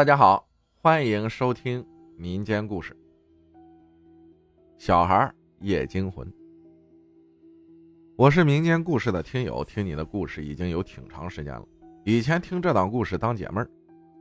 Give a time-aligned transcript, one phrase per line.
[0.00, 0.48] 大家好，
[0.80, 1.86] 欢迎收听
[2.16, 2.96] 民间故事。
[4.78, 5.30] 小孩
[5.60, 6.26] 夜惊魂。
[8.16, 11.62] 我是民间故事的听友，听你的故事已经有挺长时间了。
[12.06, 13.70] 以前听这档故事当解闷儿，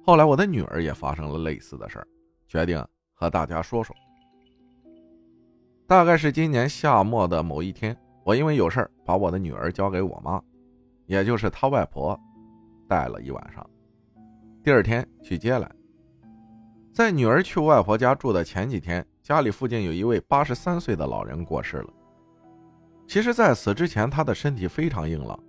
[0.04, 2.08] 后来我的女儿也发生了类似的事儿，
[2.46, 3.96] 决定和大家说说。
[5.88, 10.44] 大概是今年夏末的某一天，我因为有事儿把我的女儿交给我妈，
[11.06, 12.20] 也就是她外婆，
[12.86, 13.66] 带了一晚上。
[14.62, 15.72] 第二天去接来，
[16.92, 21.88] 在女儿去外婆家住的前几天，家里附近有一位八十三岁的老人过世了。
[23.08, 25.40] 其实，在此之前，他的身体非常硬朗，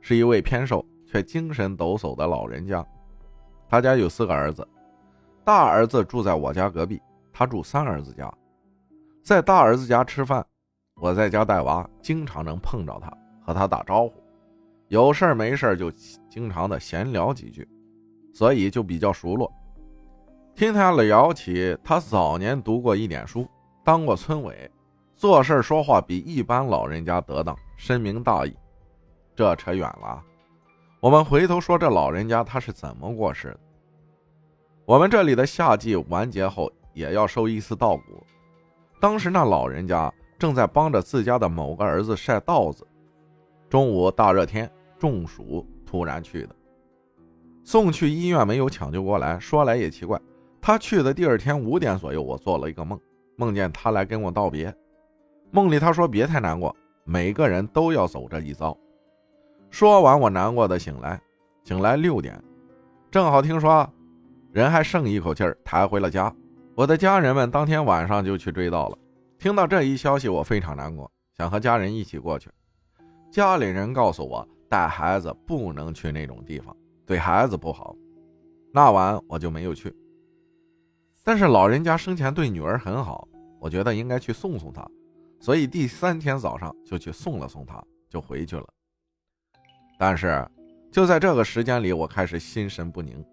[0.00, 2.84] 是一位偏瘦却精神抖擞的老人家。
[3.68, 4.66] 他家有四个儿子，
[5.44, 7.02] 大儿子住在我家隔壁，
[7.34, 8.32] 他住三儿子家。
[9.22, 10.44] 在大儿子家吃饭，
[10.94, 13.12] 我在家带娃，经常能碰着他，
[13.44, 14.14] 和他打招呼，
[14.88, 15.90] 有事没事就
[16.30, 17.68] 经常的闲聊几句。
[18.34, 19.50] 所以就比较熟络。
[20.54, 23.48] 听他聊起，他早年读过一点书，
[23.82, 24.70] 当过村委，
[25.16, 28.54] 做事说话比一般老人家得当，深明大义。
[29.34, 30.22] 这扯远了，
[31.00, 33.60] 我们回头说这老人家他是怎么过世的。
[34.84, 38.24] 我们这里的夏季完结后也要收一次稻谷，
[39.00, 42.86] 当时那老人家正在帮着自家的某个儿子晒稻子，
[43.68, 46.54] 中午大热天中暑突然去的。
[47.64, 50.20] 送去医院没有抢救过来，说来也奇怪，
[50.60, 53.00] 他去的第二天五点左右，我做了一个梦，
[53.36, 54.72] 梦见他来跟我道别。
[55.50, 58.76] 梦里他说：“别太难过，每个人都要走这一遭。”
[59.70, 61.20] 说完，我难过的醒来，
[61.64, 62.38] 醒来六点，
[63.10, 63.88] 正好听说
[64.52, 66.32] 人还剩一口气儿，抬回了家。
[66.74, 68.98] 我的家人们当天晚上就去追悼了。
[69.38, 72.50] 听到这一消息，我非常难过，想和家人一起过去。
[73.30, 76.76] 家里人告诉我，带孩子不能去那种地方。
[77.06, 77.94] 对孩子不好，
[78.72, 79.94] 那晚我就没有去。
[81.22, 83.28] 但是老人家生前对女儿很好，
[83.60, 84.86] 我觉得应该去送送她，
[85.40, 88.66] 所以第三天早上就去送了送她，就回去了。
[89.98, 90.46] 但是
[90.90, 93.24] 就在这个时间里，我开始心神不宁，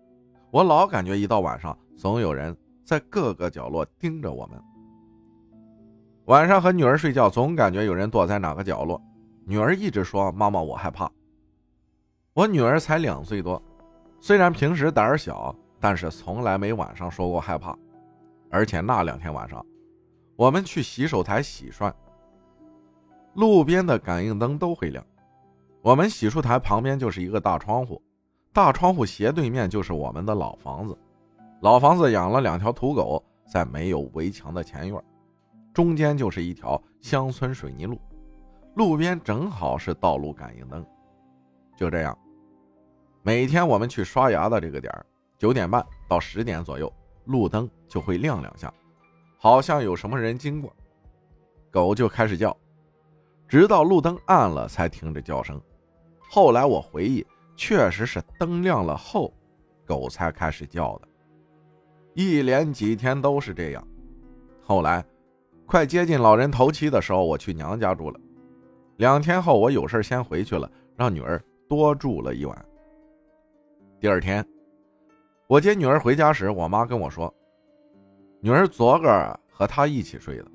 [0.51, 4.62] 我老感觉一到晚上，总有人在各个角落盯着我们。
[6.25, 9.01] 晚上和女儿睡觉，总感觉有人躲在哪个角落，
[9.45, 11.12] 女儿一直说：“妈妈，我害怕。”
[12.34, 13.62] 我女儿才两岁多，
[14.21, 17.75] 虽然平时胆儿小，但是从来没晚上说过害怕。
[18.51, 19.65] 而且那两天晚上，
[20.35, 21.93] 我们去洗手台洗涮，
[23.33, 25.03] 路边的感应灯都会亮。
[25.81, 27.99] 我们洗漱台旁边就是一个大窗户，
[28.53, 30.95] 大窗户斜对面就是我们的老房子。
[31.61, 35.03] 老房子养了两条土狗，在没有围墙的前院，
[35.73, 37.99] 中间就是一条乡村水泥路，
[38.75, 40.85] 路边正好是道路感应灯。
[41.75, 42.15] 就这样，
[43.23, 45.05] 每天我们去刷牙的这个点儿，
[45.37, 46.91] 九点半到十点左右，
[47.25, 48.73] 路灯就会亮两下，
[49.37, 50.75] 好像有什么人经过，
[51.69, 52.55] 狗就开始叫，
[53.47, 55.61] 直到路灯暗了才停止叫声。
[56.19, 57.23] 后来我回忆，
[57.55, 59.31] 确实是灯亮了后，
[59.85, 61.07] 狗才开始叫的。
[62.15, 63.88] 一连几天都是这样。
[64.63, 65.05] 后来，
[65.67, 68.19] 快接近老人头七的时候，我去娘家住了。
[68.97, 71.39] 两天后，我有事先回去了，让女儿。
[71.69, 72.65] 多住了一晚。
[74.01, 74.44] 第二天，
[75.45, 77.31] 我接女儿回家时，我妈跟我说，
[78.39, 80.45] 女儿昨个和她一起睡的，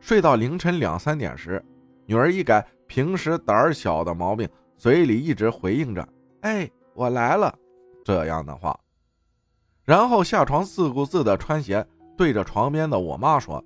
[0.00, 1.62] 睡到凌晨两三点时，
[2.06, 4.48] 女儿一改平时胆小的毛病，
[4.78, 6.08] 嘴里一直回应着
[6.40, 7.54] “哎，我来了”
[8.02, 8.80] 这样的话，
[9.84, 11.86] 然后下床自顾自的穿鞋，
[12.16, 13.62] 对着床边的我妈说：“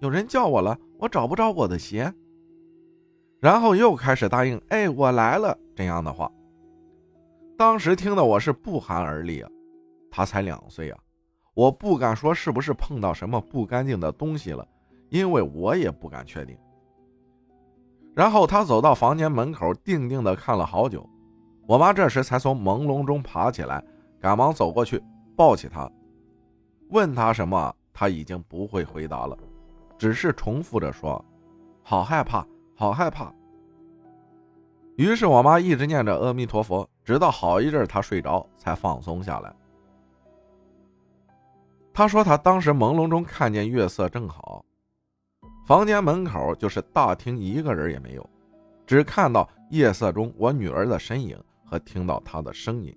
[0.00, 2.10] 有人叫我了，我找不着我的鞋。”
[3.40, 6.32] 然后又开始答应：“哎，我来了。”这样的话，
[7.56, 9.50] 当时听的我是不寒而栗啊。
[10.10, 10.98] 他才两岁啊，
[11.54, 14.66] 我不敢说是不是碰到什么不干净的东西了，
[15.08, 16.56] 因为我也不敢确定。
[18.14, 21.08] 然后他走到房间门口，定定的看了好久。
[21.66, 23.84] 我妈这时才从朦胧中爬起来，
[24.20, 25.02] 赶忙走过去
[25.36, 25.90] 抱起他，
[26.90, 29.36] 问他什么，他已经不会回答了，
[29.98, 31.24] 只是重复着说
[31.82, 32.46] ：“好害怕。”
[32.76, 33.32] 好害怕。
[34.96, 39.52] 于是我妈一直念着阿弥陀佛，直到好一阵她睡着才放松下来。
[41.92, 44.64] 她说她当时朦胧中看见月色正好，
[45.66, 48.30] 房间门口就是大厅，一个人也没有，
[48.86, 52.96] 只看到夜色中我女儿的身影和听到她的声音。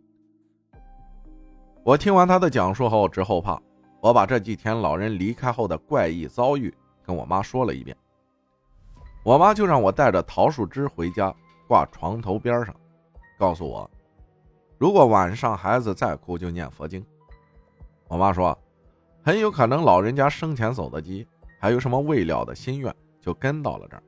[1.84, 3.60] 我听完她的讲述后直后怕，
[4.02, 6.72] 我把这几天老人离开后的怪异遭遇
[7.04, 7.98] 跟我妈说了一遍。
[9.24, 11.34] 我妈就让我带着桃树枝回家
[11.68, 12.76] 挂床头边上，
[13.38, 13.90] 告诉我，
[14.78, 17.06] 如果晚上孩子再哭就念佛经。
[18.08, 18.58] 我妈说，
[19.22, 21.28] 很有可能老人家生前走的急，
[21.60, 24.04] 还有什么未了的心愿，就跟到了这儿。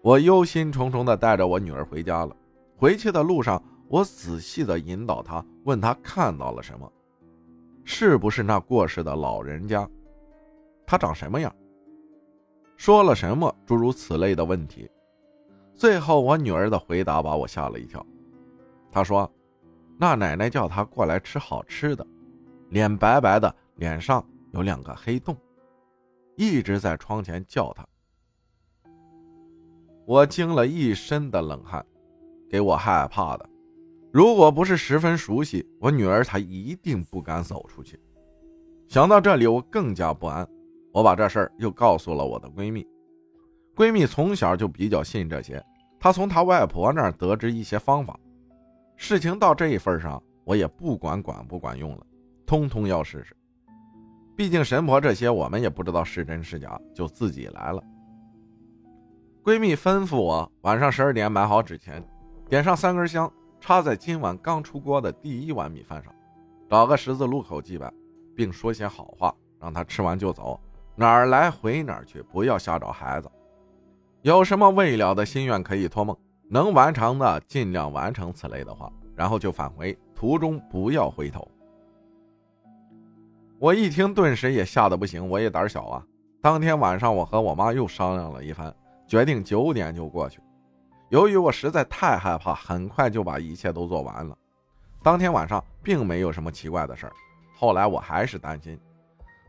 [0.00, 2.34] 我忧心忡忡地带着我女儿回家了。
[2.76, 6.90] 回去的路上，我仔细地引导她，问她看到了什么，
[7.84, 9.88] 是不是那过世的老人家？
[10.86, 11.54] 他长什么样？
[12.78, 13.54] 说了什么？
[13.66, 14.88] 诸如此类的问题。
[15.78, 18.04] 最后，我女儿的回答把我吓了一跳。
[18.90, 19.30] 她说
[19.96, 22.04] ：“那奶奶叫她过来吃好吃的，
[22.70, 25.36] 脸白白的，脸上有两个黑洞，
[26.34, 27.86] 一直在窗前叫她。”
[30.04, 31.86] 我惊了一身的冷汗，
[32.50, 33.48] 给我害怕的。
[34.12, 38.00] 如果不是十分熟悉，我女儿她一定不敢走出去。
[38.88, 40.44] 想到这里，我更加不安。
[40.92, 42.84] 我把这事儿又告诉了我的闺蜜。
[43.78, 45.64] 闺蜜从小就比较信这些，
[46.00, 48.18] 她从她外婆那儿得知一些方法。
[48.96, 52.04] 事情到这一份上，我也不管管不管用了，
[52.44, 53.36] 通通要试试。
[54.34, 57.80] 毕竟神婆这些我们也不知道是真是假，就自己来了。
[59.44, 62.02] 闺蜜吩咐我晚上十二点买好纸钱，
[62.48, 66.12] 点上三根香，插在今晚刚出锅的第一碗米饭上，
[66.68, 67.92] 找个十字路口祭拜，
[68.34, 70.60] 并说些好话，让她吃完就走，
[70.96, 73.30] 哪儿来回哪儿去，不要吓着孩子。
[74.22, 76.16] 有什么未了的心愿可以托梦，
[76.50, 81.46] 能完成的尽量完成此类的话，然后就返回，途中不要回头。
[83.60, 86.04] 我一听，顿时也吓得不行，我也胆小啊。
[86.40, 88.74] 当天晚上，我和我妈又商量了一番。
[89.06, 90.38] 决定九点就过去。
[91.08, 94.36] 由于我实在太害怕，很快就把一切都做完了。
[95.02, 97.12] 当天晚上并没有什么奇怪的事儿。
[97.56, 98.78] 后来我还是担心，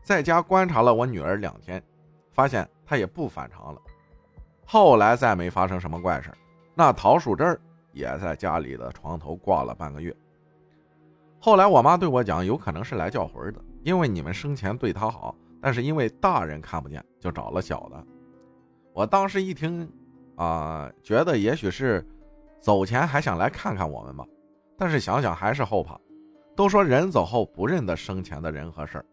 [0.02, 1.82] 在家观察了我女儿两天，
[2.32, 3.80] 发现她也不反常了。
[4.72, 6.30] 后来再没发生什么怪事
[6.76, 10.14] 那桃树枝也在家里的床头挂了半个月。
[11.40, 18.06] 后来我妈对我讲，有可能是来叫魂的，因为你们生前对她好，但是因为大人看不见，就找了小的。
[18.92, 19.90] 我当时一听，
[20.36, 22.06] 啊，觉得也许是
[22.60, 24.24] 走前还想来看看我们吧，
[24.78, 25.98] 但是想想还是后怕。
[26.54, 29.04] 都说人走后不认得生前的人和事儿，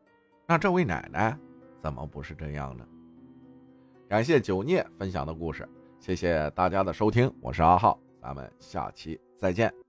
[0.45, 1.35] 那这位奶奶
[1.81, 2.85] 怎么不是这样呢？
[4.07, 5.67] 感谢九聂分享的故事，
[5.99, 9.86] 谢谢大家的收听，我是阿浩，咱们下期再见。